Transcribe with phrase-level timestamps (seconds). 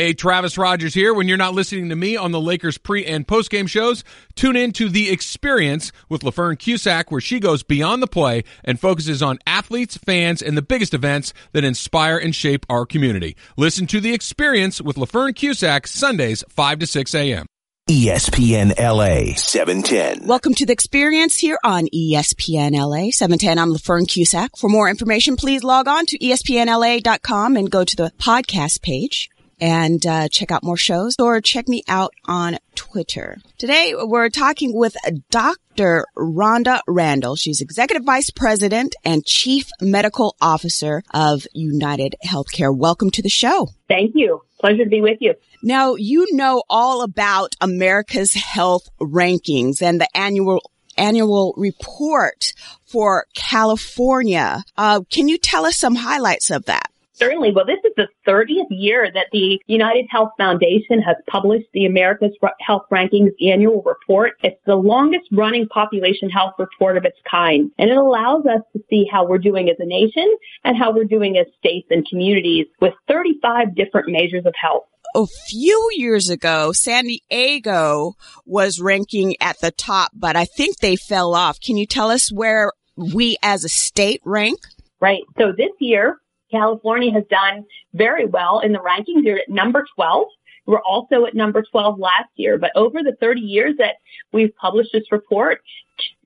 [0.00, 1.12] Hey, Travis Rodgers here.
[1.12, 4.02] When you're not listening to me on the Lakers pre and post game shows,
[4.34, 8.80] tune in to The Experience with LaFern Cusack, where she goes beyond the play and
[8.80, 13.36] focuses on athletes, fans, and the biggest events that inspire and shape our community.
[13.58, 17.44] Listen to The Experience with LaFern Cusack, Sundays, 5 to 6 a.m.
[17.90, 20.26] ESPN LA 710.
[20.26, 23.58] Welcome to the experience here on ESPN LA 710.
[23.58, 24.56] I'm LaFern Cusack.
[24.56, 29.28] For more information, please log on to espnla.com and go to the podcast page
[29.60, 33.38] and uh, check out more shows or check me out on Twitter.
[33.58, 34.96] Today we're talking with
[35.30, 36.06] Dr.
[36.16, 37.36] Rhonda Randall.
[37.36, 42.76] She's Executive Vice President and Chief Medical Officer of United Healthcare.
[42.76, 43.68] Welcome to the show.
[43.88, 44.42] Thank you.
[44.58, 45.34] Pleasure to be with you.
[45.62, 50.62] Now, you know all about America's health rankings and the annual
[50.96, 52.52] annual report
[52.84, 54.62] for California.
[54.76, 56.89] Uh, can you tell us some highlights of that?
[57.20, 57.52] Certainly.
[57.52, 62.34] Well, this is the 30th year that the United Health Foundation has published the America's
[62.60, 64.32] Health Rankings annual report.
[64.42, 68.82] It's the longest running population health report of its kind, and it allows us to
[68.88, 72.66] see how we're doing as a nation and how we're doing as states and communities
[72.80, 79.58] with 35 different measures of health a few years ago, San Diego was ranking at
[79.60, 81.60] the top, but I think they fell off.
[81.60, 84.58] Can you tell us where we as a state rank?
[85.00, 85.22] Right.
[85.38, 86.18] So this year,
[86.50, 89.24] California has done very well in the rankings.
[89.24, 90.26] They're at number 12.
[90.66, 93.96] We we're also at number 12 last year, but over the 30 years that
[94.32, 95.62] we've published this report,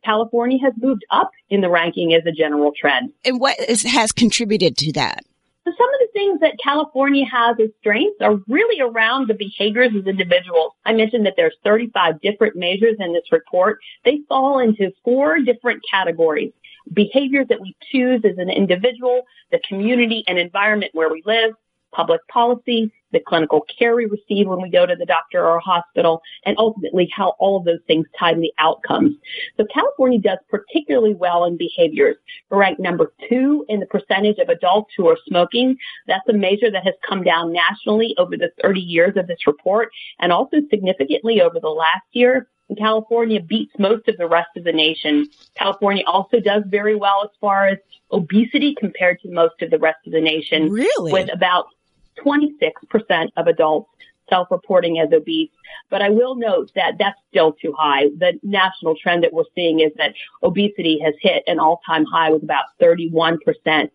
[0.04, 3.12] California has moved up in the ranking as a general trend.
[3.24, 5.24] And what is, has contributed to that?
[5.64, 9.92] So some of the things that California has as strengths are really around the behaviors
[9.98, 10.72] as individuals.
[10.84, 13.78] I mentioned that there's 35 different measures in this report.
[14.04, 16.52] They fall into four different categories
[16.92, 21.54] behaviors that we choose as an individual, the community and environment where we live,
[21.94, 26.20] public policy, the clinical care we receive when we go to the doctor or hospital,
[26.44, 29.14] and ultimately how all of those things tie to the outcomes.
[29.56, 32.16] So California does particularly well in behaviors.
[32.50, 35.76] We're ranked number two in the percentage of adults who are smoking.
[36.08, 39.90] That's a measure that has come down nationally over the 30 years of this report
[40.18, 42.48] and also significantly over the last year.
[42.78, 45.26] California beats most of the rest of the nation.
[45.54, 47.78] California also does very well as far as
[48.10, 50.70] obesity compared to most of the rest of the nation.
[50.70, 51.12] Really?
[51.12, 51.66] With about
[52.24, 53.90] 26% of adults
[54.28, 55.50] self-reporting as obese.
[55.90, 58.04] But I will note that that's still too high.
[58.16, 62.42] The national trend that we're seeing is that obesity has hit an all-time high with
[62.42, 63.90] about 31%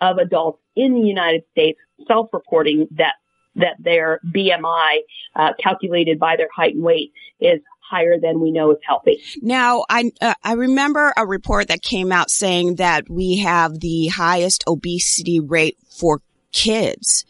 [0.00, 3.14] of adults in the United States self-reporting that
[3.56, 4.98] that their BMI,
[5.36, 9.22] uh, calculated by their height and weight, is higher than we know is healthy.
[9.42, 14.08] Now, I uh, I remember a report that came out saying that we have the
[14.08, 16.20] highest obesity rate for
[16.52, 17.24] kids.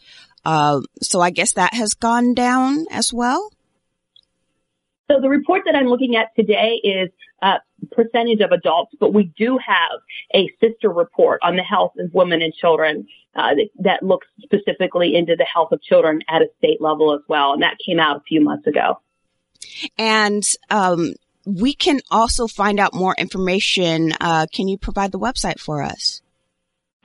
[0.44, 3.50] Uh, so I guess that has gone down as well.
[5.10, 7.10] So the report that I'm looking at today is
[7.42, 7.58] uh,
[7.92, 10.00] percentage of adults, but we do have
[10.34, 15.14] a sister report on the health of women and children uh, that, that, looks specifically
[15.14, 18.16] into the health of children at a state level as well, and that came out
[18.16, 18.98] a few months ago.
[19.98, 21.14] And um,
[21.46, 24.12] we can also find out more information.
[24.20, 26.22] Uh, can you provide the website for us?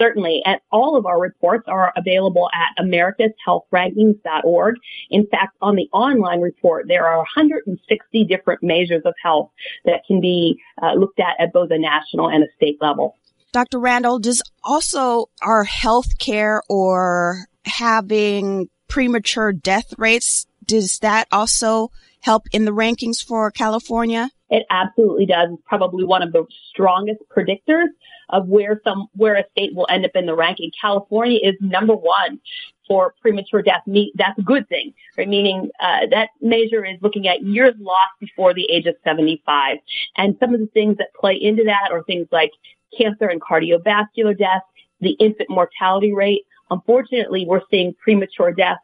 [0.01, 4.75] Certainly, and all of our reports are available at americashealthrankings.org.
[5.09, 9.51] In fact, on the online report, there are 160 different measures of health
[9.83, 13.17] that can be uh, looked at at both a national and a state level.
[13.51, 13.79] Dr.
[13.79, 21.89] Randall, does also our health care or having premature death rates, does that also
[22.21, 24.29] help in the rankings for California?
[24.49, 25.49] It absolutely does.
[25.51, 27.87] It's probably one of the strongest predictors
[28.29, 30.71] of where some where a state will end up in the ranking.
[30.79, 32.39] California is number one
[32.87, 33.81] for premature death.
[34.15, 35.27] That's a good thing, right?
[35.27, 39.77] Meaning uh, that measure is looking at years lost before the age of 75.
[40.17, 42.51] And some of the things that play into that are things like
[42.97, 44.63] cancer and cardiovascular death,
[45.01, 46.43] the infant mortality rate.
[46.71, 48.77] Unfortunately, we're seeing premature death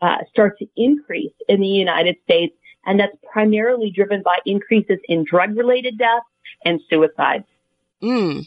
[0.00, 2.54] uh, start to increase in the United States,
[2.86, 6.26] and that's primarily driven by increases in drug-related deaths
[6.64, 7.44] and suicides.
[8.02, 8.46] Mm.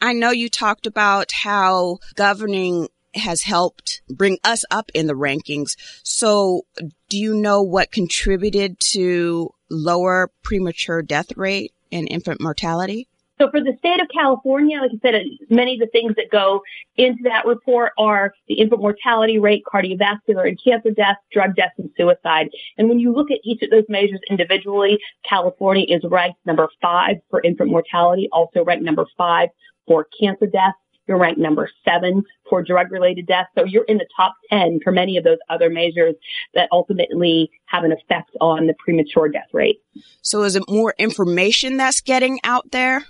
[0.00, 5.76] I know you talked about how governing has helped bring us up in the rankings.
[6.02, 6.66] So
[7.08, 13.08] do you know what contributed to lower premature death rate and infant mortality?
[13.38, 16.62] So for the state of California, like I said, many of the things that go
[16.96, 21.90] into that report are the infant mortality rate, cardiovascular and cancer deaths, drug deaths, and
[21.96, 22.48] suicide.
[22.78, 24.98] And when you look at each of those measures individually,
[25.28, 29.50] California is ranked number five for infant mortality, also ranked number five
[29.86, 33.50] for cancer deaths You're ranked number seven for drug related deaths.
[33.56, 36.14] So you're in the top 10 for many of those other measures
[36.54, 39.76] that ultimately have an effect on the premature death rate.
[40.22, 43.04] So is it more information that's getting out there?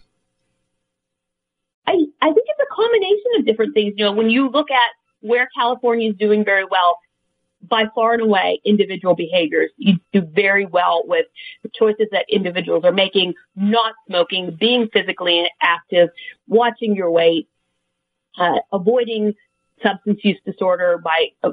[1.86, 3.94] I, I think it's a combination of different things.
[3.96, 4.90] You know, when you look at
[5.20, 6.98] where California is doing very well,
[7.68, 9.70] by far and away individual behaviors.
[9.76, 11.26] You do very well with
[11.62, 16.10] the choices that individuals are making, not smoking, being physically active,
[16.46, 17.48] watching your weight,
[18.38, 19.34] uh, avoiding
[19.82, 21.50] substance use disorder by uh,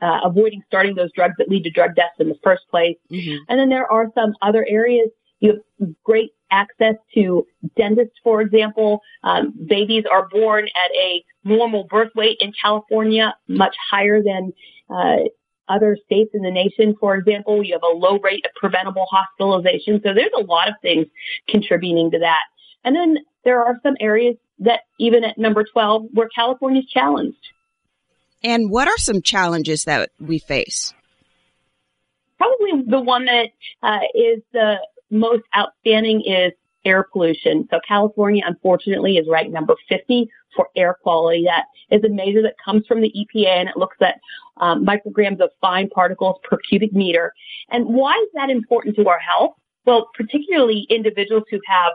[0.00, 2.96] uh, avoiding starting those drugs that lead to drug deaths in the first place.
[3.10, 3.44] Mm-hmm.
[3.48, 5.08] And then there are some other areas.
[5.40, 7.46] You have great access to
[7.76, 9.00] dentists, for example.
[9.22, 14.52] Um, babies are born at a normal birth weight in California, much higher than
[14.90, 15.28] uh,
[15.68, 17.62] other states in the nation, for example.
[17.62, 20.00] You have a low rate of preventable hospitalization.
[20.04, 21.06] So there's a lot of things
[21.48, 22.42] contributing to that.
[22.84, 27.36] And then there are some areas that even at number 12 where California's challenged.
[28.42, 30.94] And what are some challenges that we face?
[32.38, 33.48] Probably the one that
[33.82, 34.76] uh, is the
[35.10, 36.52] most outstanding is
[36.84, 37.66] air pollution.
[37.70, 41.44] So California, unfortunately, is ranked number 50 for air quality.
[41.44, 44.20] That is a measure that comes from the EPA and it looks at
[44.58, 47.32] um, micrograms of fine particles per cubic meter.
[47.70, 49.54] And why is that important to our health?
[49.84, 51.92] Well, particularly individuals who have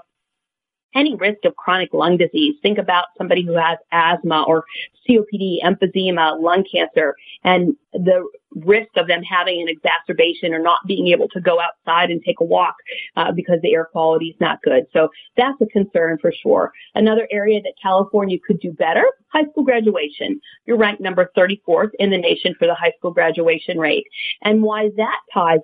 [0.95, 2.55] any risk of chronic lung disease.
[2.61, 4.65] Think about somebody who has asthma or
[5.07, 11.07] COPD, emphysema, lung cancer, and the risk of them having an exacerbation or not being
[11.07, 12.75] able to go outside and take a walk
[13.15, 14.85] uh, because the air quality is not good.
[14.93, 16.71] So that's a concern for sure.
[16.95, 20.39] Another area that California could do better, high school graduation.
[20.65, 24.05] You're ranked number 34th in the nation for the high school graduation rate.
[24.41, 25.59] And why that ties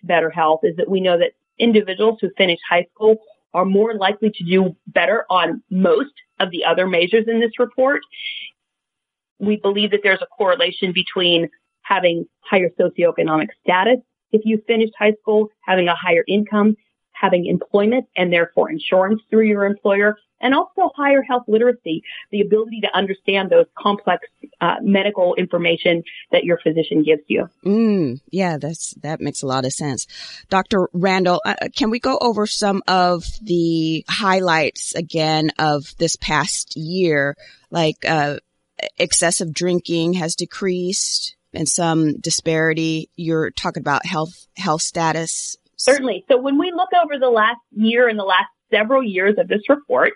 [0.00, 3.16] to better health is that we know that individuals who finish high school
[3.54, 8.00] are more likely to do better on most of the other measures in this report.
[9.38, 11.48] We believe that there's a correlation between
[11.82, 13.98] having higher socioeconomic status
[14.32, 16.76] if you finished high school, having a higher income,
[17.12, 22.80] having employment and therefore insurance through your employer, and also higher health literacy, the ability
[22.80, 24.26] to understand those complex
[24.60, 26.02] uh, medical information
[26.32, 27.48] that your physician gives you.
[27.64, 30.06] Mm, yeah, that's that makes a lot of sense.
[30.50, 30.88] Dr.
[30.92, 37.36] Randall, uh, can we go over some of the highlights again of this past year,
[37.70, 38.38] like uh,
[38.98, 41.36] excessive drinking has decreased?
[41.54, 43.10] And some disparity.
[43.14, 46.24] You're talking about health health status Certainly.
[46.30, 49.62] So when we look over the last year and the last several years of this
[49.68, 50.12] report,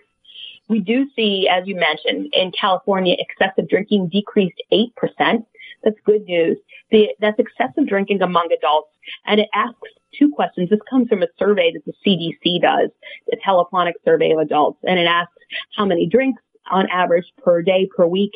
[0.69, 5.45] we do see, as you mentioned, in California, excessive drinking decreased 8%.
[5.83, 6.57] That's good news.
[6.91, 8.89] The, that's excessive drinking among adults.
[9.25, 10.69] And it asks two questions.
[10.69, 12.89] This comes from a survey that the CDC does,
[13.31, 14.79] a telephonic survey of adults.
[14.85, 15.33] And it asks
[15.75, 18.31] how many drinks on average per day, per week.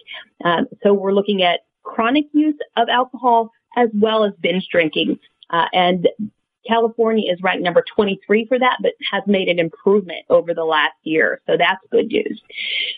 [0.46, 5.20] Um, so we're looking at chronic use of alcohol as well as binge drinking.
[5.50, 6.08] Uh, and
[6.68, 10.96] California is ranked number 23 for that, but has made an improvement over the last
[11.04, 11.42] year.
[11.48, 12.42] So that's good news.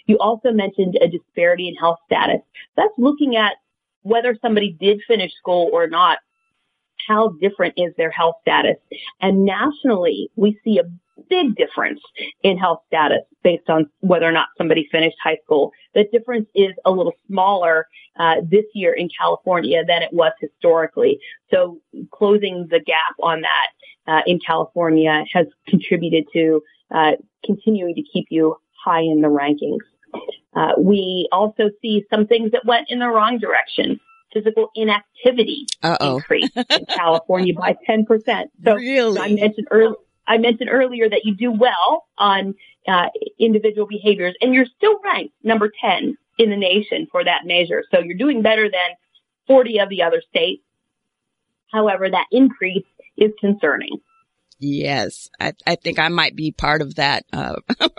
[0.05, 2.41] You also mentioned a disparity in health status.
[2.75, 3.53] That's looking at
[4.01, 6.19] whether somebody did finish school or not.
[7.07, 8.77] How different is their health status?
[9.19, 10.83] And nationally, we see a
[11.29, 11.99] big difference
[12.43, 15.71] in health status based on whether or not somebody finished high school.
[15.93, 17.87] The difference is a little smaller
[18.19, 21.19] uh, this year in California than it was historically.
[21.51, 21.79] So
[22.11, 23.67] closing the gap on that
[24.11, 27.11] uh, in California has contributed to uh,
[27.45, 29.79] continuing to keep you high in the rankings.
[30.55, 33.99] Uh, we also see some things that went in the wrong direction
[34.33, 36.15] physical inactivity Uh-oh.
[36.15, 38.05] increased in California by 10%.
[38.65, 39.19] So really?
[39.19, 39.93] I mentioned earlier,
[40.27, 42.55] I mentioned earlier that you do well on
[42.87, 43.07] uh,
[43.39, 47.83] individual behaviors, and you're still ranked number 10 in the nation for that measure.
[47.91, 48.95] So you're doing better than
[49.47, 50.63] 40 of the other states.
[51.71, 52.85] However, that increase
[53.17, 53.99] is concerning.
[54.59, 57.25] Yes, I, I think I might be part of that.
[57.33, 57.55] Uh,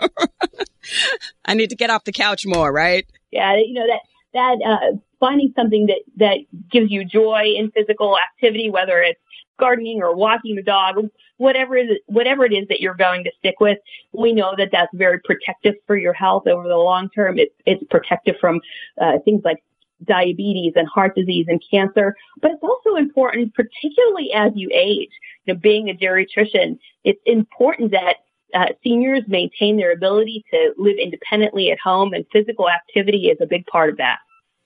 [1.45, 3.05] I need to get off the couch more, right?
[3.31, 3.99] Yeah, you know that
[4.33, 6.37] that uh, finding something that that
[6.71, 9.19] gives you joy in physical activity, whether it's
[9.59, 10.95] gardening or walking the dog,
[11.37, 13.77] whatever it is, whatever it is that you're going to stick with,
[14.13, 17.39] we know that that's very protective for your health over the long term.
[17.39, 18.61] It's, it's protective from
[18.99, 19.63] uh, things like
[20.03, 25.11] diabetes and heart disease and cancer, but it's also important, particularly as you age.
[25.45, 28.17] You know, being a geriatrician, it's important that
[28.53, 33.45] uh, seniors maintain their ability to live independently at home, and physical activity is a
[33.45, 34.19] big part of that.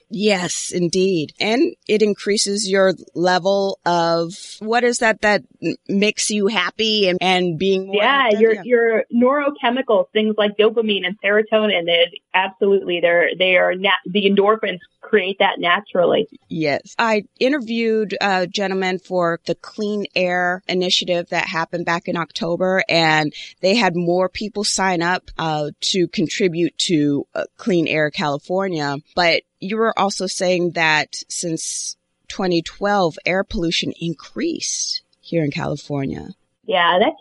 [0.09, 1.33] Yes, indeed.
[1.39, 5.43] And it increases your level of what is that that
[5.87, 8.61] makes you happy and, and being more Yeah, your yeah.
[8.63, 15.37] your neurochemicals, things like dopamine and serotonin, it absolutely they're they are the endorphins create
[15.39, 16.27] that naturally.
[16.49, 16.95] Yes.
[16.97, 23.33] I interviewed a gentleman for the Clean Air initiative that happened back in October and
[23.61, 29.43] they had more people sign up uh, to contribute to uh, Clean Air California, but
[29.59, 31.97] you were also saying that since
[32.29, 36.29] 2012, air pollution increased here in California.
[36.65, 37.13] Yeah, that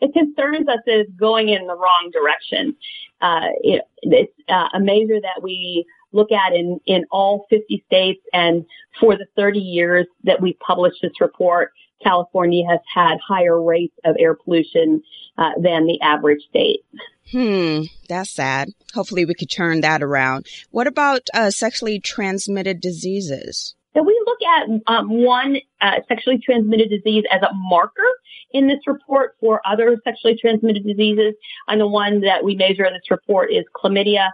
[0.00, 2.76] it concerns us as going in the wrong direction.
[3.20, 8.20] Uh, it, it's uh, a measure that we look at in, in all 50 states.
[8.32, 8.64] And
[8.98, 14.16] for the 30 years that we published this report, California has had higher rates of
[14.18, 15.02] air pollution
[15.38, 16.80] uh, than the average state.
[17.30, 18.70] Hmm, that's sad.
[18.94, 20.46] Hopefully we could turn that around.
[20.70, 23.74] What about uh, sexually transmitted diseases?
[23.94, 28.06] So we look at um, one uh, sexually transmitted disease as a marker
[28.52, 31.34] in this report for other sexually transmitted diseases.
[31.66, 34.30] And the one that we measure in this report is chlamydia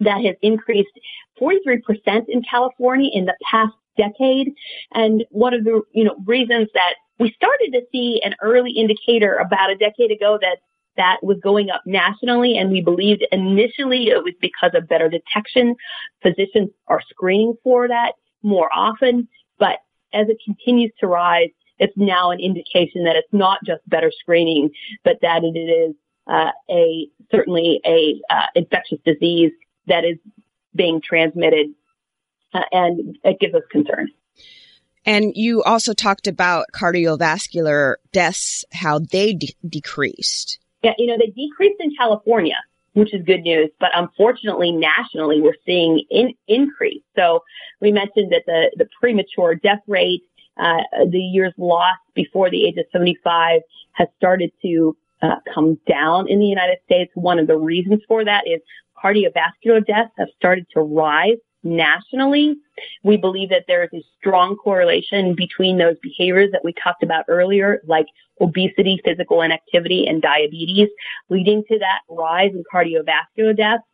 [0.00, 0.92] that has increased
[1.40, 1.80] 43%
[2.28, 4.52] in California in the past decade.
[4.92, 9.36] And one of the, you know, reasons that we started to see an early indicator
[9.36, 10.58] about a decade ago that
[10.96, 12.58] that was going up nationally.
[12.58, 15.74] And we believed initially it was because of better detection.
[16.22, 19.28] Physicians are screening for that more often.
[19.58, 19.78] But
[20.12, 24.70] as it continues to rise, it's now an indication that it's not just better screening,
[25.04, 25.94] but that it is
[26.26, 29.52] uh, a certainly a uh, infectious disease
[29.86, 30.16] that is
[30.74, 31.68] being transmitted,
[32.54, 34.08] uh, and it gives us concern.
[35.04, 40.60] And you also talked about cardiovascular deaths, how they de- decreased.
[40.82, 42.56] Yeah, you know, they decreased in California,
[42.92, 47.02] which is good news, but unfortunately, nationally, we're seeing in- increase.
[47.16, 47.40] So
[47.80, 50.22] we mentioned that the, the premature death rate,
[50.56, 56.28] uh, the years lost before the age of 75 has started to uh, come down
[56.28, 57.10] in the United States.
[57.14, 58.60] One of the reasons for that is
[59.02, 62.56] cardiovascular deaths have started to rise nationally.
[63.02, 67.24] We believe that there is a strong correlation between those behaviors that we talked about
[67.28, 68.06] earlier, like
[68.40, 70.88] obesity, physical inactivity, and diabetes,
[71.28, 73.84] leading to that rise in cardiovascular deaths.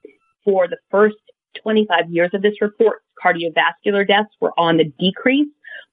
[0.44, 1.16] For the first
[1.62, 5.48] 25 years of this report, cardiovascular deaths were on the decrease,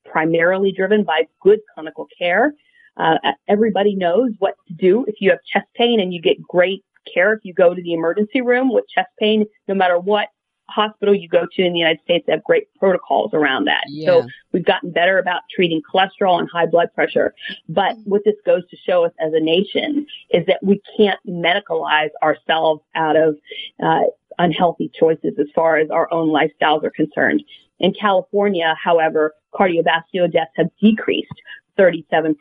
[0.06, 2.54] primarily driven by good clinical care.
[2.98, 3.18] Uh,
[3.50, 7.34] everybody knows what to do if you have chest pain and you get great care
[7.34, 10.30] if you go to the emergency room with chest pain, no matter what
[10.70, 13.84] hospital you go to in the United States, they have great protocols around that.
[13.88, 14.08] Yeah.
[14.08, 17.34] So we've gotten better about treating cholesterol and high blood pressure.
[17.70, 22.10] But what this goes to show us as a nation is that we can't medicalize
[22.24, 23.36] ourselves out of
[23.84, 24.02] uh,
[24.38, 27.44] unhealthy choices as far as our own lifestyles are concerned.
[27.80, 31.32] In California, however, cardiovascular deaths have decreased
[31.78, 32.36] 37%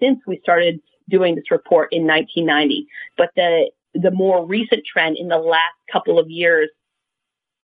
[0.00, 2.86] since we started doing this report in 1990.
[3.16, 6.68] But the the more recent trend in the last couple of years,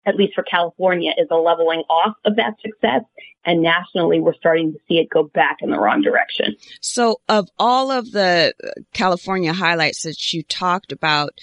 [0.06, 3.04] at least for California, is a leveling off of that success.
[3.46, 6.56] And nationally, we're starting to see it go back in the wrong direction.
[6.82, 8.54] So, of all of the
[8.94, 11.40] California highlights that you talked about,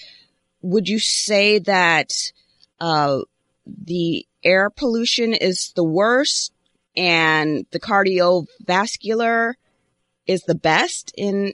[0.61, 2.11] would you say that
[2.79, 3.19] uh,
[3.65, 6.53] the air pollution is the worst
[6.95, 9.53] and the cardiovascular
[10.25, 11.53] is the best in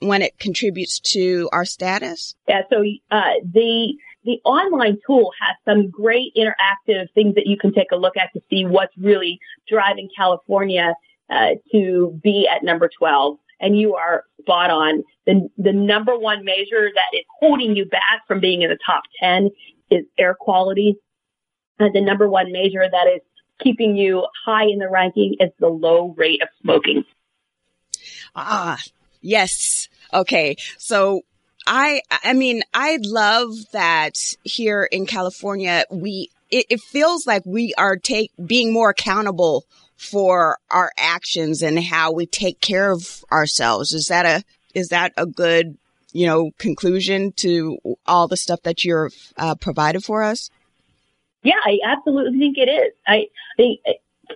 [0.00, 2.34] when it contributes to our status?
[2.48, 7.72] Yeah, so uh, the the online tool has some great interactive things that you can
[7.72, 10.94] take a look at to see what's really driving California
[11.30, 13.38] uh, to be at number 12.
[13.60, 15.02] And you are spot on.
[15.26, 19.02] The, the number one measure that is holding you back from being in the top
[19.20, 19.50] 10
[19.90, 20.96] is air quality.
[21.78, 23.20] And the number one measure that is
[23.60, 27.04] keeping you high in the ranking is the low rate of smoking.
[28.36, 28.78] Ah,
[29.20, 29.88] Yes.
[30.12, 30.56] Okay.
[30.78, 31.22] So
[31.70, 37.74] I, I mean, I love that here in California, we, it, it feels like we
[37.76, 39.66] are take, being more accountable
[39.98, 43.92] for our actions and how we take care of ourselves.
[43.92, 44.44] Is that a,
[44.74, 45.76] is that a good,
[46.12, 50.48] you know, conclusion to all the stuff that you're uh, provided for us?
[51.42, 52.94] Yeah, I absolutely think it is.
[53.06, 53.26] I
[53.58, 53.80] think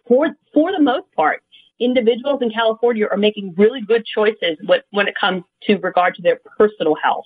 [0.07, 1.43] for, for the most part,
[1.81, 4.59] individuals in California are making really good choices
[4.91, 7.25] when it comes to regard to their personal health.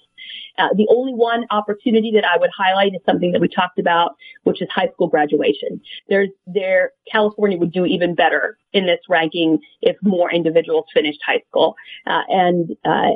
[0.58, 4.16] Uh, the only one opportunity that I would highlight is something that we talked about,
[4.44, 5.80] which is high school graduation.
[6.08, 11.42] There's there California would do even better in this ranking if more individuals finished high
[11.48, 11.76] school,
[12.06, 13.12] uh, and uh,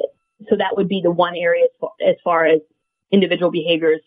[0.49, 2.60] so that would be the one area as far, as, far as
[3.10, 4.00] individual behaviors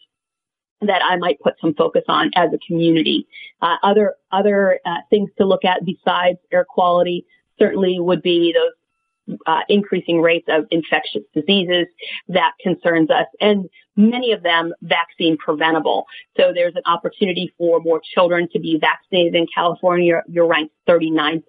[0.87, 3.27] that I might put some focus on as a community.
[3.61, 7.25] Uh, other other uh, things to look at besides air quality
[7.59, 11.87] certainly would be those uh, increasing rates of infectious diseases
[12.27, 16.05] that concerns us, and many of them vaccine preventable.
[16.35, 20.21] So there's an opportunity for more children to be vaccinated in California.
[20.27, 21.43] You're ranked 39th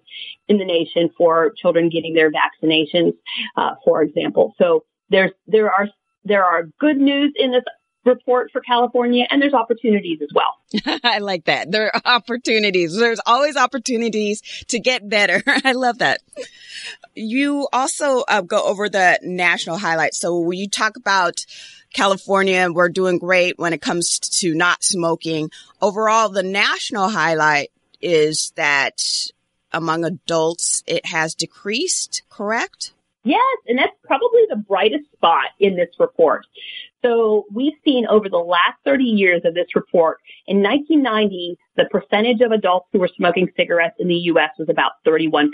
[0.47, 3.13] in the nation for children getting their vaccinations,
[3.57, 4.53] uh, for example.
[4.57, 5.87] So there's there are
[6.23, 7.63] there are good news in this
[8.05, 10.99] report for California and there's opportunities as well.
[11.03, 11.71] I like that.
[11.71, 12.95] There are opportunities.
[12.95, 15.41] There's always opportunities to get better.
[15.47, 16.21] I love that.
[17.15, 20.19] You also uh, go over the national highlights.
[20.19, 21.45] So when you talk about
[21.93, 25.49] California, we're doing great when it comes to not smoking.
[25.81, 27.71] Overall, the national highlight
[28.01, 29.01] is that
[29.71, 32.91] among adults, it has decreased, correct?
[33.23, 36.45] Yes, and that's probably the brightest spot in this report.
[37.05, 42.41] So we've seen over the last 30 years of this report, in 1990, the percentage
[42.41, 44.49] of adults who were smoking cigarettes in the U.S.
[44.57, 45.49] was about 31%.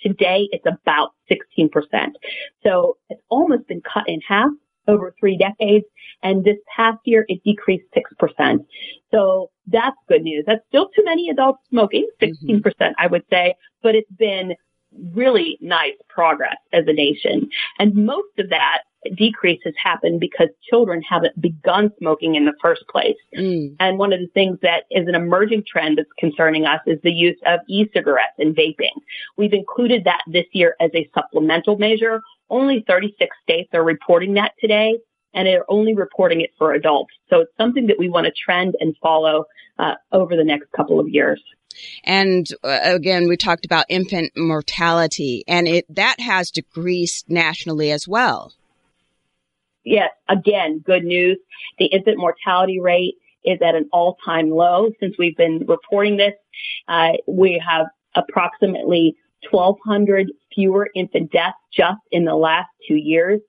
[0.00, 1.70] Today, it's about 16%.
[2.62, 4.50] So it's almost been cut in half
[4.86, 5.86] over three decades.
[6.22, 8.64] And this past year, it decreased 6%.
[9.10, 10.44] So that's good news.
[10.46, 12.48] That's still too many adults smoking, mm-hmm.
[12.48, 14.54] 16%, percent I would say, but it's been
[15.14, 17.48] really nice progress as a nation.
[17.78, 18.82] And most of that
[19.16, 23.16] decrease has happened because children haven't begun smoking in the first place.
[23.36, 23.76] Mm.
[23.80, 27.12] And one of the things that is an emerging trend that's concerning us is the
[27.12, 29.00] use of e-cigarettes and vaping.
[29.36, 32.22] We've included that this year as a supplemental measure.
[32.50, 34.98] Only 36 states are reporting that today
[35.32, 37.14] and they're only reporting it for adults.
[37.28, 39.44] So it's something that we want to trend and follow
[39.78, 41.40] uh, over the next couple of years.
[42.04, 48.08] And uh, again, we talked about infant mortality and it, that has decreased nationally as
[48.08, 48.52] well.
[49.84, 51.38] Yes, again, good news.
[51.78, 56.34] The infant mortality rate is at an all-time low since we've been reporting this.
[56.88, 59.16] Uh, we have approximately
[59.50, 63.40] 1,200 fewer infant deaths just in the last two years.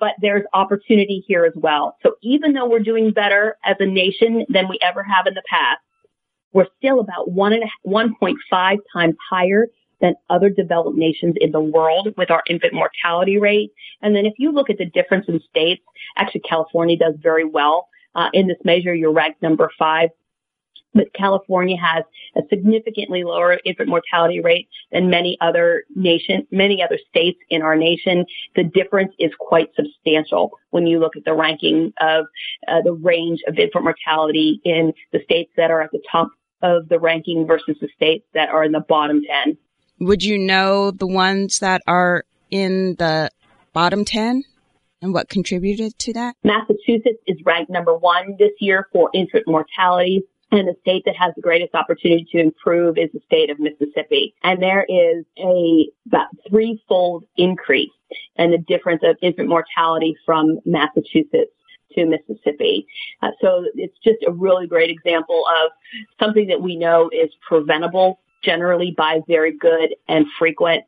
[0.00, 1.96] But there's opportunity here as well.
[2.02, 5.42] So even though we're doing better as a nation than we ever have in the
[5.50, 5.80] past,
[6.52, 9.66] we're still about one and 1.5 times higher
[10.00, 13.72] than other developed nations in the world with our infant mortality rate.
[14.02, 15.82] And then if you look at the difference in states,
[16.16, 17.88] actually California does very well.
[18.14, 20.10] Uh, in this measure, you're ranked number five.
[20.94, 22.04] But California has
[22.36, 27.76] a significantly lower infant mortality rate than many other nation, many other states in our
[27.76, 28.24] nation.
[28.56, 32.24] The difference is quite substantial when you look at the ranking of
[32.66, 36.30] uh, the range of infant mortality in the states that are at the top
[36.62, 39.56] of the ranking versus the states that are in the bottom 10.
[40.00, 43.30] Would you know the ones that are in the
[43.72, 44.44] bottom 10
[45.02, 46.36] and what contributed to that?
[46.44, 50.22] Massachusetts is ranked number one this year for infant mortality.
[50.50, 54.34] And the state that has the greatest opportunity to improve is the state of Mississippi.
[54.42, 57.90] And there is a about threefold increase
[58.36, 61.52] in the difference of infant mortality from Massachusetts
[61.92, 62.86] to Mississippi.
[63.22, 65.72] Uh, so it's just a really great example of
[66.18, 70.84] something that we know is preventable generally by very good and frequent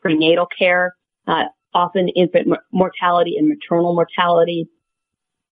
[0.00, 0.94] prenatal care.
[1.26, 4.68] Uh, often infant mortality and maternal mortality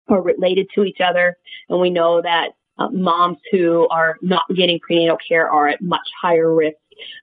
[0.08, 1.38] are related to each other.
[1.70, 6.08] And we know that uh, moms who are not getting prenatal care are at much
[6.22, 6.78] higher risk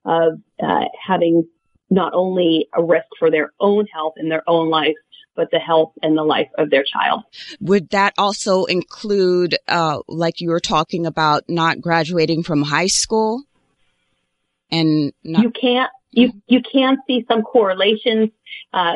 [0.04, 1.46] of uh, having
[1.90, 4.96] not only a risk for their own health and their own life,
[5.34, 7.22] but the health and the life of their child.
[7.60, 13.44] Would that also include, uh, like you were talking about, not graduating from high school?
[14.70, 18.30] And not- you can't you you can see some correlations.
[18.72, 18.94] Uh,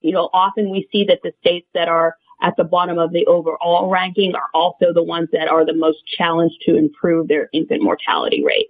[0.00, 3.26] you know, often we see that the states that are at the bottom of the
[3.26, 7.82] overall ranking are also the ones that are the most challenged to improve their infant
[7.82, 8.68] mortality rate.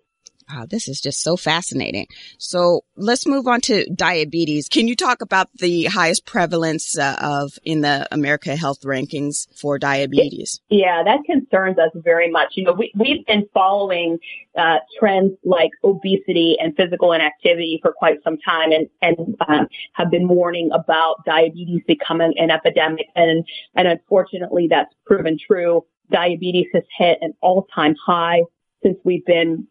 [0.52, 2.06] Wow, this is just so fascinating.
[2.38, 4.68] So let's move on to diabetes.
[4.68, 9.78] Can you talk about the highest prevalence uh, of in the America Health rankings for
[9.78, 10.60] diabetes?
[10.68, 12.54] Yeah, that concerns us very much.
[12.54, 14.18] You know, we, we've been following
[14.56, 20.10] uh, trends like obesity and physical inactivity for quite some time and, and um, have
[20.10, 23.06] been warning about diabetes becoming an epidemic.
[23.14, 25.84] And, and unfortunately, that's proven true.
[26.10, 28.42] Diabetes has hit an all-time high
[28.82, 29.68] since we've been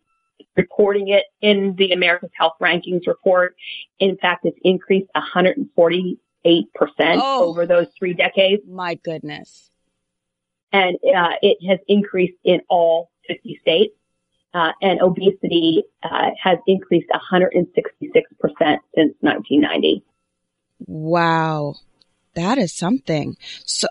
[0.56, 3.56] reporting it in the America's Health Rankings report.
[4.00, 8.64] In fact, it's increased 148% oh, over those three decades.
[8.68, 9.70] My goodness.
[10.72, 13.96] And uh, it has increased in all 50 states.
[14.52, 17.64] Uh, and obesity uh, has increased 166%
[18.02, 20.04] since 1990.
[20.88, 21.76] Wow.
[22.34, 23.38] That is something.
[23.66, 23.88] So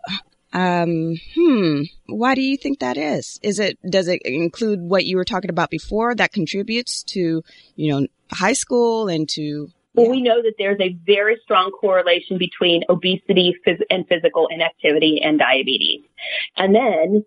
[0.59, 1.83] Um, hmm.
[2.07, 3.39] Why do you think that is?
[3.43, 7.43] Is it, does it include what you were talking about before that contributes to,
[7.77, 12.39] you know, high school and to well, we know that there's a very strong correlation
[12.39, 16.03] between obesity phys- and physical inactivity and diabetes.
[16.57, 17.25] And then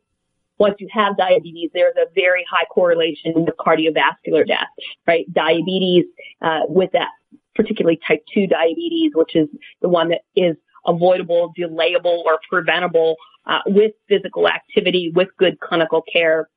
[0.57, 4.69] once you have diabetes, there's a very high correlation with cardiovascular death,
[5.05, 5.25] right?
[5.33, 6.05] Diabetes,
[6.41, 7.09] uh, with that,
[7.55, 9.49] particularly type 2 diabetes, which is
[9.81, 13.15] the one that is avoidable, delayable, or preventable
[13.45, 16.49] uh, with physical activity, with good clinical care,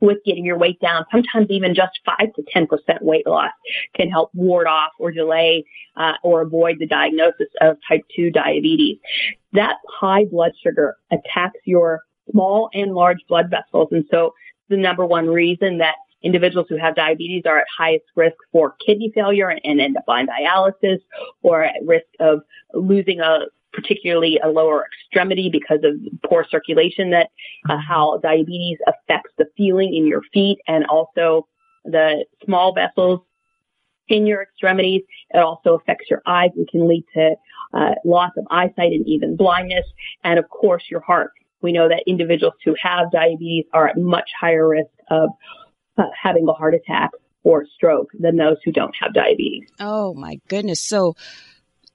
[0.00, 1.04] with getting your weight down.
[1.10, 3.50] Sometimes even just 5 to 10% weight loss
[3.94, 5.64] can help ward off or delay
[5.96, 8.98] uh, or avoid the diagnosis of type 2 diabetes.
[9.52, 13.88] That high blood sugar attacks your small and large blood vessels.
[13.90, 14.34] And so
[14.68, 19.12] the number one reason that individuals who have diabetes are at highest risk for kidney
[19.14, 20.98] failure and end up on dialysis
[21.42, 22.40] or at risk of
[22.74, 23.40] losing a
[23.72, 25.94] particularly a lower extremity because of
[26.28, 27.30] poor circulation that
[27.68, 31.46] uh, how diabetes affects the feeling in your feet and also
[31.84, 33.20] the small vessels
[34.08, 35.02] in your extremities.
[35.30, 37.36] It also affects your eyes and can lead to
[37.74, 39.84] uh, loss of eyesight and even blindness.
[40.24, 41.32] And of course, your heart.
[41.60, 45.30] We know that individuals who have diabetes are at much higher risk of
[46.20, 47.10] having a heart attack
[47.44, 49.68] or stroke than those who don't have diabetes.
[49.80, 50.80] Oh my goodness.
[50.80, 51.14] So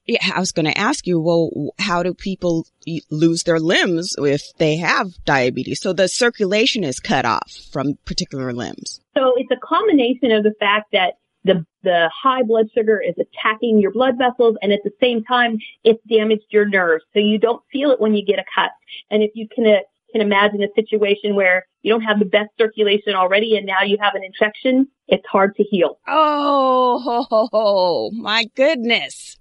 [0.06, 2.68] yeah, I was going to ask you, well, how do people
[3.10, 5.80] lose their limbs if they have diabetes?
[5.80, 9.00] So the circulation is cut off from particular limbs.
[9.16, 11.14] So it's a combination of the fact that
[11.46, 15.58] the the high blood sugar is attacking your blood vessels and at the same time
[15.84, 18.72] it's damaged your nerves so you don't feel it when you get a cut
[19.12, 19.80] and if you can uh,
[20.14, 23.98] can imagine a situation where you don't have the best circulation already and now you
[24.00, 29.38] have an infection it's hard to heal oh my goodness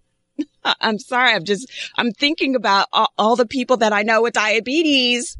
[0.80, 1.32] I'm sorry.
[1.32, 5.36] I'm just, I'm thinking about all, all, the people that I know with diabetes.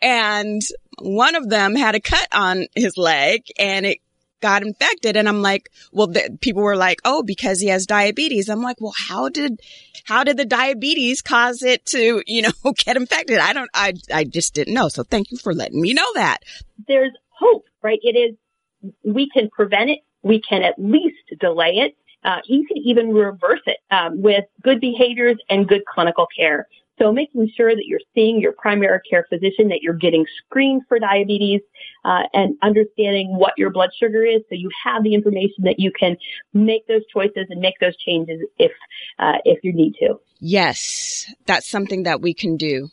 [0.00, 0.60] And
[1.00, 3.98] one of them had a cut on his leg and it
[4.42, 5.16] got infected.
[5.16, 8.50] And I'm like, well, the, people were like, oh, because he has diabetes.
[8.50, 9.60] I'm like, well, how did,
[10.04, 13.38] how did the diabetes cause it to, you know, get infected?
[13.38, 14.88] I don't, I, I just didn't know.
[14.88, 16.38] So thank you for letting me know that.
[16.86, 18.00] There's hope, right?
[18.02, 20.00] It is, we can prevent it.
[20.22, 24.80] We can at least delay it uh, you can even reverse it um, with good
[24.80, 26.68] behaviors and good clinical care.
[27.02, 31.00] So making sure that you're seeing your primary care physician, that you're getting screened for
[31.00, 31.60] diabetes,
[32.04, 35.90] uh, and understanding what your blood sugar is, so you have the information that you
[35.98, 36.16] can
[36.54, 38.70] make those choices and make those changes if
[39.18, 40.20] uh, if you need to.
[40.38, 42.88] Yes, that's something that we can do.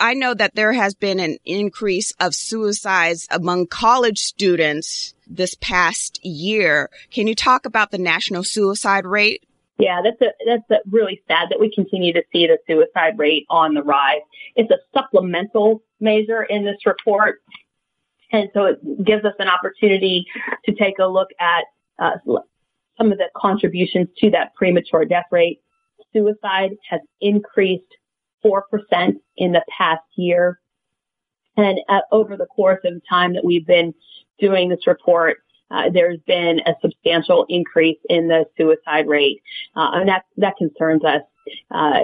[0.00, 6.24] I know that there has been an increase of suicides among college students this past
[6.24, 6.90] year.
[7.12, 9.44] Can you talk about the national suicide rate?
[9.80, 13.46] Yeah, that's a, that's a really sad that we continue to see the suicide rate
[13.48, 14.20] on the rise.
[14.56, 17.40] It's a supplemental measure in this report.
[18.32, 20.26] And so it gives us an opportunity
[20.66, 21.64] to take a look at
[21.98, 22.18] uh,
[22.96, 25.60] some of the contributions to that premature death rate.
[26.12, 27.84] Suicide has increased
[28.44, 28.62] 4%
[29.36, 30.60] in the past year.
[31.56, 33.94] And uh, over the course of the time that we've been
[34.38, 35.38] doing this report,
[35.70, 39.42] uh, there's been a substantial increase in the suicide rate,
[39.76, 41.22] uh, and that that concerns us.
[41.70, 42.02] Uh,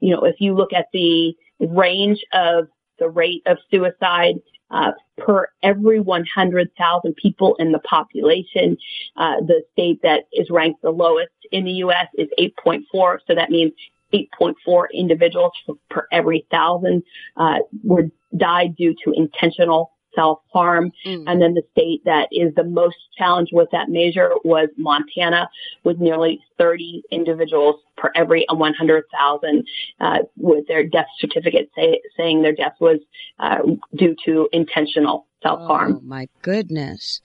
[0.00, 4.36] you know, if you look at the range of the rate of suicide
[4.70, 8.76] uh, per every 100,000 people in the population,
[9.16, 12.06] uh, the state that is ranked the lowest in the U.S.
[12.14, 13.18] is 8.4.
[13.26, 13.72] So that means
[14.12, 15.52] 8.4 individuals
[15.90, 17.02] per every thousand
[17.36, 20.90] uh, were died due to intentional self-harm.
[21.06, 21.24] Mm.
[21.26, 25.48] And then the state that is the most challenged with that measure was Montana
[25.84, 29.66] with nearly 30 individuals per every 100,000
[30.00, 32.98] uh, with their death certificate say, saying their death was
[33.38, 33.58] uh,
[33.94, 35.98] due to intentional self-harm.
[35.98, 37.20] Oh my goodness.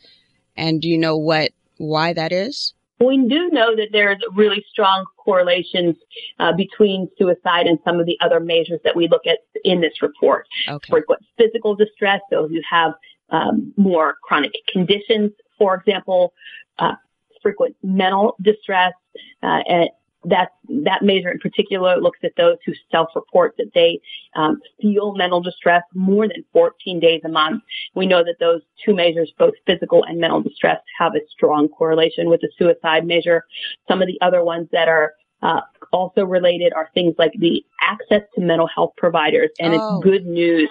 [0.56, 2.76] And do you know what, why that is?
[3.06, 5.96] We do know that there's really strong correlations
[6.40, 10.02] uh, between suicide and some of the other measures that we look at in this
[10.02, 10.48] report.
[10.68, 10.90] Okay.
[10.90, 12.94] Frequent physical distress, those who have
[13.30, 16.34] um, more chronic conditions, for example,
[16.80, 16.94] uh,
[17.42, 18.94] frequent mental distress,
[19.42, 19.90] uh, and
[20.26, 20.50] that
[20.86, 24.00] that measure in particular looks at those who self-report that they
[24.36, 27.64] um, feel mental distress more than 14 days a month.
[27.96, 32.30] We know that those two measures, both physical and mental distress, have a strong correlation
[32.30, 33.46] with the suicide measure.
[33.88, 38.22] Some of the other ones that are uh, also related are things like the access
[38.34, 39.50] to mental health providers.
[39.60, 39.98] And oh.
[39.98, 40.70] it's good news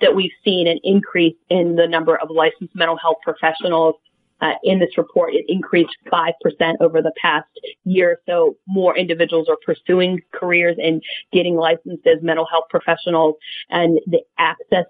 [0.00, 3.96] that we've seen an increase in the number of licensed mental health professionals
[4.40, 6.32] uh, in this report, it increased 5%
[6.80, 7.48] over the past
[7.84, 8.12] year.
[8.12, 13.36] or So more individuals are pursuing careers and getting licensed as mental health professionals
[13.70, 14.86] and the access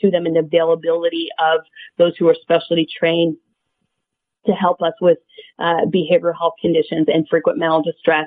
[0.00, 1.60] to them and the availability of
[1.96, 3.36] those who are specialty trained
[4.46, 5.18] to help us with
[5.58, 8.26] uh, behavioral health conditions and frequent mental distress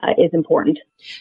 [0.00, 0.78] uh, is important.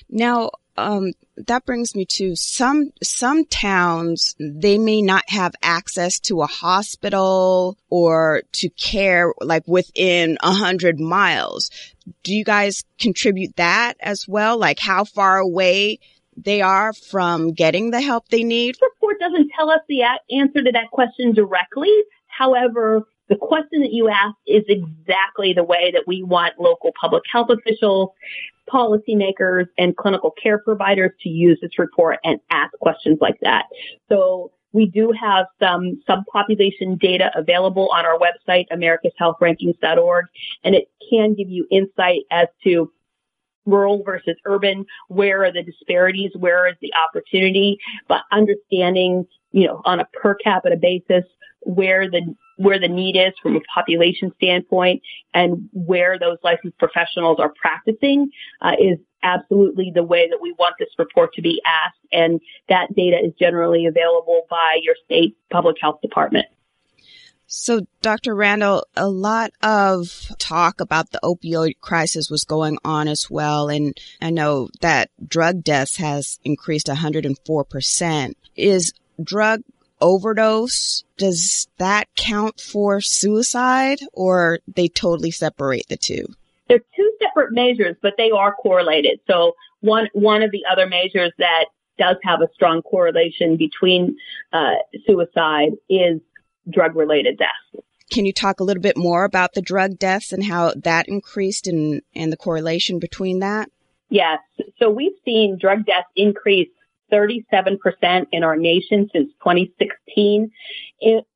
[0.10, 4.36] Now, um, that brings me to some some towns.
[4.40, 11.00] They may not have access to a hospital or to care like within a hundred
[11.00, 11.70] miles.
[12.24, 14.58] Do you guys contribute that as well?
[14.58, 16.00] Like how far away
[16.38, 18.76] they are from getting the help they need?
[18.76, 21.94] The report doesn't tell us the answer to that question directly.
[22.28, 27.24] However, the question that you asked is exactly the way that we want local public
[27.32, 28.10] health officials,
[28.72, 33.66] policymakers, and clinical care providers to use this report and ask questions like that.
[34.10, 40.26] So we do have some subpopulation data available on our website, americashealthrankings.org,
[40.64, 42.92] and it can give you insight as to
[43.66, 49.26] rural versus urban, where are the disparities, where is the opportunity, but understanding,
[49.56, 51.24] you know, on a per capita basis,
[51.62, 55.02] where the where the need is from a population standpoint
[55.34, 58.30] and where those licensed professionals are practicing
[58.62, 62.40] uh, is absolutely the way that we want this report to be asked and
[62.70, 66.46] that data is generally available by your state public health department.
[67.48, 68.36] So, Dr.
[68.36, 73.70] Randall, a lot of talk about the opioid crisis was going on as well.
[73.70, 78.34] And I know that drug deaths has increased 104%.
[78.56, 79.62] Is drug
[80.02, 86.26] overdose, does that count for suicide or they totally separate the two?
[86.68, 89.20] They're two separate measures, but they are correlated.
[89.28, 91.66] So one, one of the other measures that
[91.98, 94.18] does have a strong correlation between
[94.52, 94.74] uh,
[95.06, 96.20] suicide is
[96.70, 97.86] drug related deaths.
[98.12, 101.68] Can you talk a little bit more about the drug deaths and how that increased
[101.68, 103.70] and, and the correlation between that?
[104.10, 104.40] Yes.
[104.78, 106.70] So we've seen drug deaths increase
[107.12, 110.52] 37% in our nation since 2016.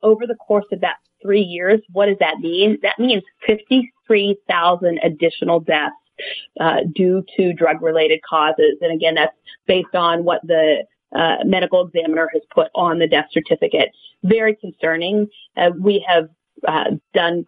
[0.04, 2.78] over the course of that three years, what does that mean?
[2.82, 5.96] That means 53,000 additional deaths
[6.60, 8.78] uh, due to drug related causes.
[8.82, 9.36] And again, that's
[9.68, 10.84] based on what the
[11.16, 13.90] uh, medical examiner has put on the death certificate.
[14.24, 15.28] Very concerning.
[15.58, 16.30] Uh, we have
[16.68, 17.46] uh, done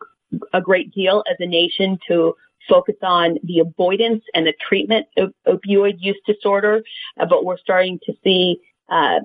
[0.54, 2.34] a great deal as a nation to
[2.68, 6.84] focus on the avoidance and the treatment of opioid use disorder,
[7.20, 8.58] uh, but we're starting to see
[8.90, 9.20] uh,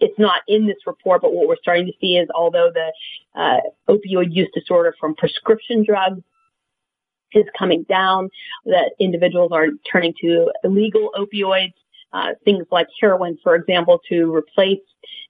[0.00, 2.92] it's not in this report, but what we're starting to see is although the
[3.38, 6.22] uh, opioid use disorder from prescription drugs
[7.34, 8.30] is coming down,
[8.64, 11.74] that individuals are turning to illegal opioids
[12.12, 14.80] uh, things like heroin, for example, to replace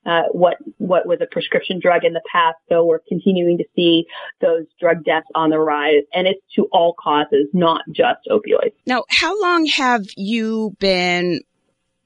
[0.05, 2.57] uh, what what was a prescription drug in the past.
[2.69, 4.05] So we're continuing to see
[4.41, 8.73] those drug deaths on the rise, and it's to all causes, not just opioids.
[8.85, 11.41] Now, how long have you been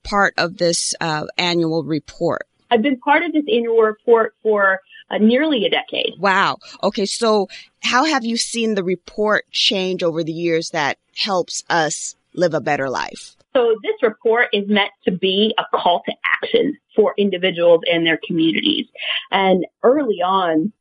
[0.03, 2.47] part of this uh, annual report?
[2.71, 4.79] I've been part of this annual report for
[5.11, 6.13] uh, nearly a decade.
[6.17, 6.57] Wow.
[6.81, 7.05] Okay.
[7.05, 7.49] So
[7.83, 12.61] how have you seen the report change over the years that helps us live a
[12.61, 13.35] better life?
[13.53, 18.19] So this report is meant to be a call to action for individuals and their
[18.25, 18.87] communities.
[19.31, 20.71] And early on,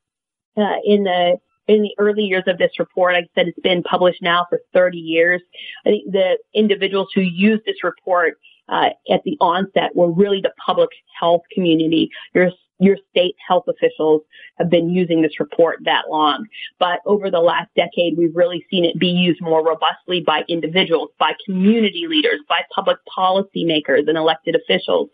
[0.56, 3.85] uh, in the in the early years of this report, like I said, it's been
[3.85, 5.40] published now for 30 years.
[5.87, 10.52] I think the individuals who used this report uh, at the onset were really the
[10.64, 14.22] public health community, your your state health officials
[14.58, 16.46] have been using this report that long.
[16.78, 21.10] But over the last decade, we've really seen it be used more robustly by individuals,
[21.18, 25.10] by community leaders, by public policymakers and elected officials.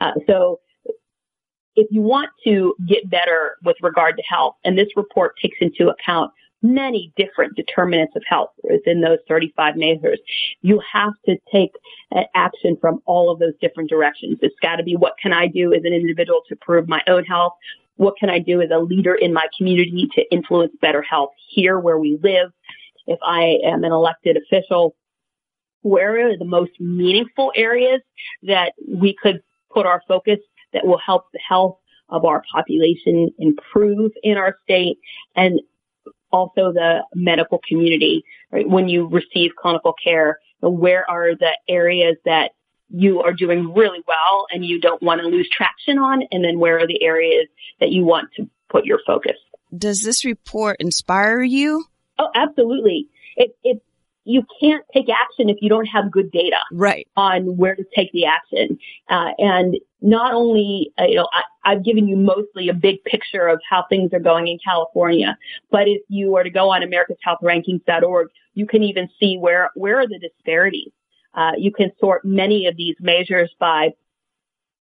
[0.00, 0.60] Uh, so
[1.76, 5.88] if you want to get better with regard to health, and this report takes into
[5.88, 10.20] account many different determinants of health within those 35 measures.
[10.62, 11.70] You have to take
[12.14, 14.38] uh, action from all of those different directions.
[14.42, 17.24] It's got to be what can I do as an individual to improve my own
[17.24, 17.54] health?
[17.96, 21.78] What can I do as a leader in my community to influence better health here
[21.78, 22.50] where we live?
[23.06, 24.94] If I am an elected official,
[25.82, 28.00] where are the most meaningful areas
[28.42, 29.40] that we could
[29.72, 30.38] put our focus
[30.72, 31.78] that will help the health
[32.10, 34.98] of our population improve in our state
[35.36, 35.60] and
[36.32, 38.68] also the medical community, right?
[38.68, 42.52] When you receive clinical care, where are the areas that
[42.88, 46.22] you are doing really well and you don't want to lose traction on?
[46.30, 47.48] And then where are the areas
[47.80, 49.36] that you want to put your focus?
[49.76, 51.84] Does this report inspire you?
[52.18, 53.08] Oh, absolutely.
[53.36, 53.82] It, it,
[54.24, 57.08] you can't take action if you don't have good data right.
[57.16, 58.78] on where to take the action.
[59.08, 63.46] Uh, and not only, uh, you know, I, I've given you mostly a big picture
[63.46, 65.36] of how things are going in California,
[65.70, 70.06] but if you were to go on americashealthrankings.org, you can even see where, where are
[70.06, 70.92] the disparities.
[71.34, 73.90] Uh, you can sort many of these measures by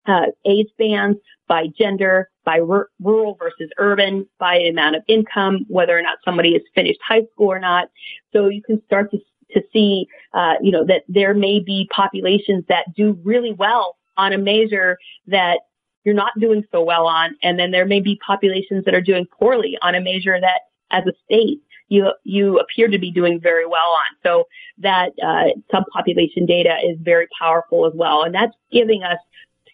[0.08, 5.98] uh, age bands, by gender, by r- rural versus urban, by amount of income, whether
[5.98, 7.90] or not somebody has finished high school or not.
[8.34, 9.20] So you can start to
[9.52, 14.34] to see, uh, you know, that there may be populations that do really well on
[14.34, 15.60] a measure that
[16.04, 19.26] you're not doing so well on, and then there may be populations that are doing
[19.40, 23.66] poorly on a measure that, as a state, you you appear to be doing very
[23.66, 24.16] well on.
[24.24, 24.48] So
[24.80, 29.18] that uh, subpopulation data is very powerful as well, and that's giving us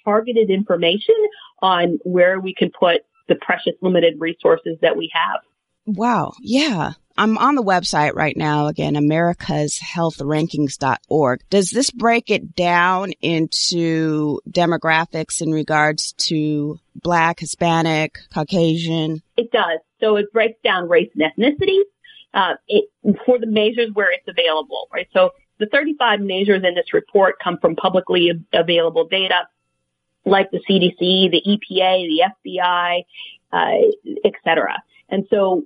[0.05, 1.15] targeted information
[1.61, 5.41] on where we can put the precious limited resources that we have.
[5.85, 6.33] Wow.
[6.41, 6.93] Yeah.
[7.15, 11.41] I'm on the website right now again, americashealthrankings.org.
[11.49, 19.21] Does this break it down into demographics in regards to black, Hispanic, Caucasian?
[19.37, 19.77] It does.
[19.99, 21.81] So it breaks down race and ethnicity,
[22.33, 22.89] uh, it,
[23.25, 25.07] for the measures where it's available, right?
[25.13, 29.47] So the 35 measures in this report come from publicly available data
[30.25, 33.03] like the CDC, the EPA, the FBI,
[33.51, 34.81] uh, et cetera.
[35.09, 35.63] And so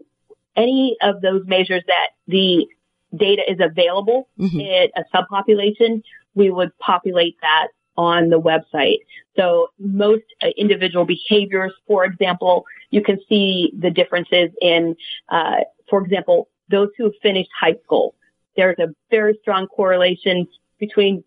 [0.56, 2.68] any of those measures that the
[3.16, 4.60] data is available mm-hmm.
[4.60, 6.02] in a subpopulation,
[6.36, 9.00] we would populate that on the website.
[9.36, 14.96] So most uh, individual behaviors, for example, you can see the differences in,
[15.30, 15.58] uh,
[15.90, 18.16] for example, those who have finished high school.
[18.56, 20.48] There's a very strong correlation
[20.80, 21.24] between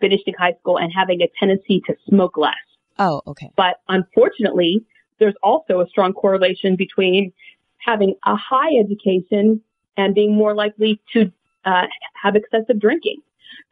[0.00, 2.54] finishing high school and having a tendency to smoke less.
[2.98, 3.50] Oh, okay.
[3.56, 4.84] But unfortunately,
[5.18, 7.32] there's also a strong correlation between
[7.78, 9.60] having a high education
[9.96, 11.30] and being more likely to
[11.64, 11.86] uh,
[12.20, 13.18] have excessive drinking.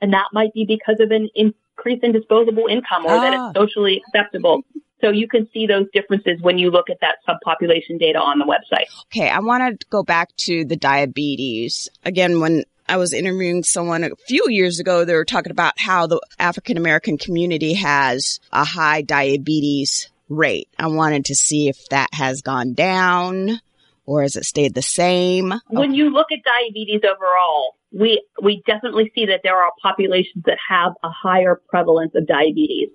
[0.01, 3.21] And that might be because of an increase in disposable income or ah.
[3.21, 3.53] that it's ah.
[3.55, 4.63] socially acceptable.
[5.01, 8.45] So you can see those differences when you look at that subpopulation data on the
[8.45, 8.87] website.
[9.07, 9.29] Okay.
[9.29, 11.89] I want to go back to the diabetes.
[12.05, 15.07] Again, when I was interviewing someone a few years ago.
[15.07, 20.69] They were talking about how the African American community has a high diabetes rate.
[20.79, 23.61] I wanted to see if that has gone down
[24.05, 25.55] or has it stayed the same?
[25.71, 30.59] When you look at diabetes overall, we, we definitely see that there are populations that
[30.69, 32.91] have a higher prevalence of diabetes.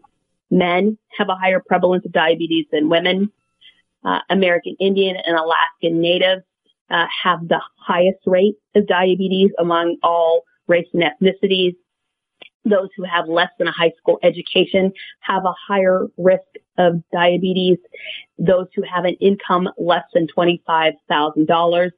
[0.52, 3.32] Men have a higher prevalence of diabetes than women.
[4.06, 6.44] Uh, American Indian and Alaskan Native
[6.89, 11.76] uh, have the highest rate of diabetes among all race and ethnicities.
[12.65, 16.47] Those who have less than a high school education have a higher risk
[16.78, 17.78] of diabetes.
[18.38, 21.91] Those who have an income less than $25,000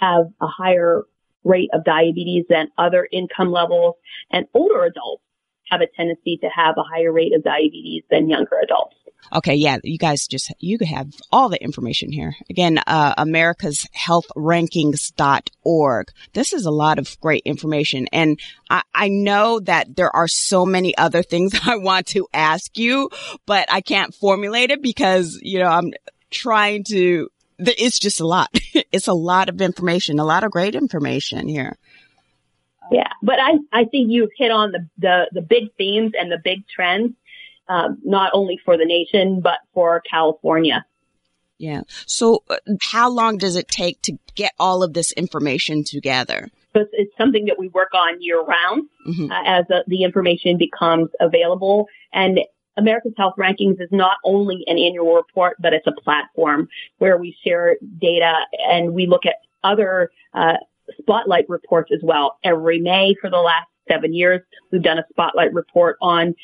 [0.00, 1.02] have a higher
[1.44, 3.94] rate of diabetes than other income levels.
[4.32, 5.22] And older adults
[5.70, 8.96] have a tendency to have a higher rate of diabetes than younger adults.
[9.32, 12.34] Okay, yeah, you guys just you have all the information here.
[12.48, 16.08] Again, uh, America's Health Rankings.org.
[16.32, 18.38] This is a lot of great information, and
[18.70, 23.10] I, I know that there are so many other things I want to ask you,
[23.46, 25.92] but I can't formulate it because you know I'm
[26.30, 27.28] trying to.
[27.58, 28.50] It's just a lot.
[28.92, 31.76] it's a lot of information, a lot of great information here.
[32.92, 36.38] Yeah, but I I think you've hit on the the, the big themes and the
[36.42, 37.14] big trends
[37.68, 40.84] um, not only for the nation, but for California.
[41.58, 41.82] Yeah.
[42.06, 46.50] So uh, how long does it take to get all of this information together?
[46.74, 49.30] It's, it's something that we work on year round mm-hmm.
[49.30, 51.88] uh, as uh, the information becomes available.
[52.12, 52.40] And
[52.76, 57.34] America's Health Rankings is not only an annual report, but it's a platform where we
[57.42, 58.34] share data
[58.68, 60.54] and we look at other uh,
[60.98, 62.38] spotlight reports as well.
[62.44, 66.34] Every May for the last seven years, we've done a spotlight report on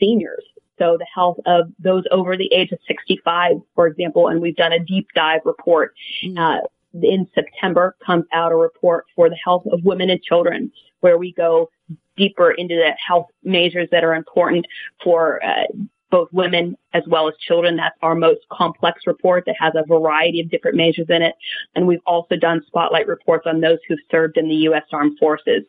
[0.00, 0.42] seniors
[0.82, 4.72] so the health of those over the age of 65, for example, and we've done
[4.72, 5.94] a deep dive report.
[6.24, 6.38] Mm-hmm.
[6.38, 6.58] Uh,
[7.00, 11.32] in September comes out a report for the health of women and children where we
[11.32, 11.70] go
[12.16, 14.66] deeper into the health measures that are important
[15.02, 15.64] for uh,
[16.10, 17.76] both women as well as children.
[17.76, 21.34] That's our most complex report that has a variety of different measures in it.
[21.74, 24.84] And we've also done spotlight reports on those who've served in the U.S.
[24.92, 25.62] Armed Forces.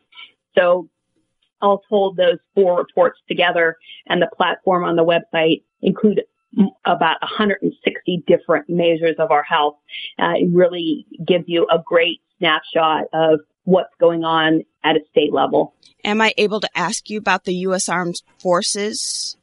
[0.56, 0.88] So
[1.64, 6.22] all told, those four reports together and the platform on the website include
[6.84, 9.76] about 160 different measures of our health.
[10.18, 15.32] Uh, it really gives you a great snapshot of what's going on at a state
[15.32, 15.74] level.
[16.04, 17.88] Am I able to ask you about the U.S.
[17.88, 19.36] Armed Forces?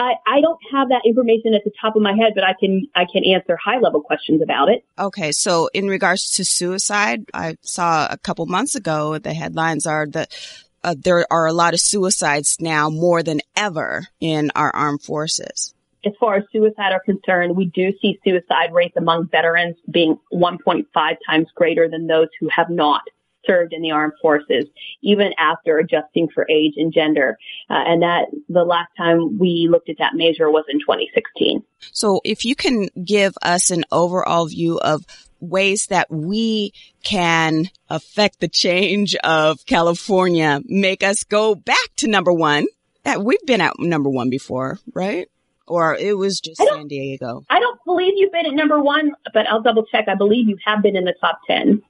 [0.00, 2.88] I, I don't have that information at the top of my head, but I can
[2.94, 4.82] I can answer high level questions about it.
[4.98, 10.06] Okay, so in regards to suicide, I saw a couple months ago the headlines are
[10.08, 10.34] that
[10.82, 15.74] uh, there are a lot of suicides now more than ever in our armed forces.
[16.06, 20.86] As far as suicide are concerned, we do see suicide rates among veterans being 1.5
[21.28, 23.02] times greater than those who have not
[23.46, 24.66] served in the armed forces,
[25.02, 27.38] even after adjusting for age and gender.
[27.68, 31.62] Uh, and that the last time we looked at that measure was in 2016.
[31.92, 35.04] So if you can give us an overall view of
[35.40, 36.72] ways that we
[37.02, 42.66] can affect the change of California, make us go back to number one.
[43.04, 45.26] That we've been at number one before, right?
[45.66, 47.44] Or it was just San Diego.
[47.48, 50.06] I don't believe you've been at number one, but I'll double check.
[50.08, 51.80] I believe you have been in the top 10.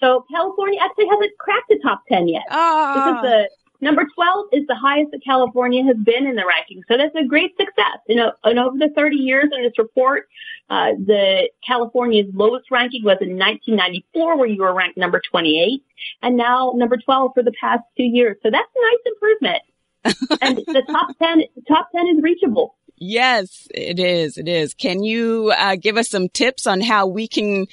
[0.00, 2.42] So California actually hasn't cracked the top 10 yet.
[2.48, 6.82] Because the number 12 is the highest that California has been in the ranking.
[6.88, 7.98] So that's a great success.
[8.08, 10.28] You know, and over the 30 years in this report,
[10.68, 15.82] uh, the California's lowest ranking was in 1994 where you were ranked number 28
[16.22, 18.36] and now number 12 for the past two years.
[18.42, 19.62] So that's a nice improvement.
[20.40, 22.76] and the top 10, top 10 is reachable.
[22.96, 24.36] Yes, it is.
[24.36, 24.74] It is.
[24.74, 27.66] Can you uh, give us some tips on how we can,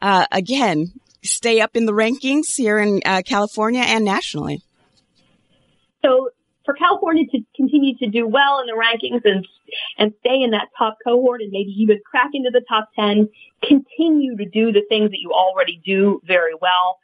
[0.00, 0.92] uh, again,
[1.22, 4.62] stay up in the rankings here in uh, California and nationally?
[6.04, 6.30] So
[6.64, 9.46] for California to continue to do well in the rankings and
[9.98, 13.28] and stay in that top cohort and maybe even crack into the top 10,
[13.62, 16.98] continue to do the things that you already do very well,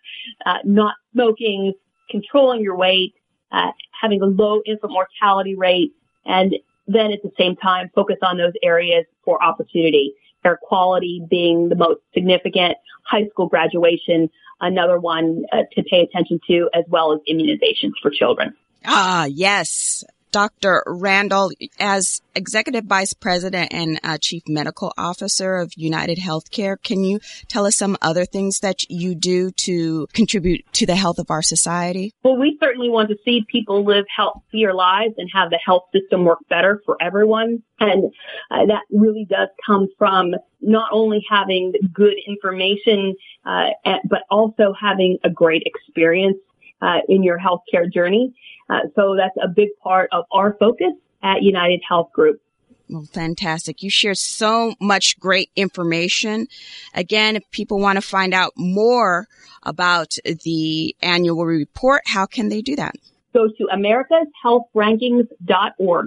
[0.45, 1.73] uh, not smoking,
[2.11, 3.15] controlling your weight,
[3.53, 5.93] uh, having a low infant mortality rate,
[6.27, 6.57] and
[6.87, 10.13] then at the same time focus on those areas for opportunity.
[10.45, 14.31] Air quality being the most significant, high school graduation,
[14.61, 18.55] another one uh, to pay attention to, as well as immunizations for children.
[18.85, 20.05] Ah, yes.
[20.39, 20.85] Dr.
[20.87, 27.19] Randall, as Executive Vice President and uh, Chief Medical Officer of United Healthcare, can you
[27.49, 31.43] tell us some other things that you do to contribute to the health of our
[31.43, 32.15] society?
[32.23, 36.25] Well, we certainly want to see people live healthier lives and have the health system
[36.25, 37.65] work better for everyone.
[37.81, 38.13] And
[38.53, 43.71] uh, that really does come from not only having good information, uh,
[44.09, 46.39] but also having a great experience
[46.83, 48.35] uh, in your healthcare journey.
[48.71, 52.43] Uh, so that's a big part of our focus at United Health Group.
[52.89, 53.83] Well, fantastic.
[53.83, 56.47] You share so much great information.
[56.95, 59.27] Again, if people want to find out more
[59.63, 60.15] about
[60.45, 62.95] the annual report, how can they do that?
[63.35, 66.07] Go to americashealthrankings.org.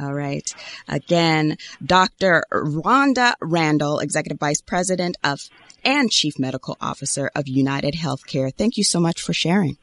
[0.00, 0.54] All right.
[0.86, 2.44] Again, Dr.
[2.52, 5.40] Rhonda Randall, Executive Vice President of
[5.88, 8.54] and Chief Medical Officer of United Healthcare.
[8.54, 9.78] Thank you so much for sharing.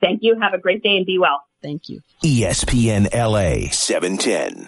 [0.00, 0.38] Thank you.
[0.40, 1.42] Have a great day and be well.
[1.62, 2.00] Thank you.
[2.24, 4.66] ESPN LA 710.